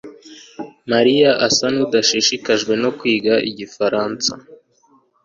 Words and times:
mariya 0.91 1.31
asa 1.47 1.65
nkudashishikajwe 1.73 2.73
no 2.81 2.89
kwiga 2.97 3.33
igifaransa 3.49 4.31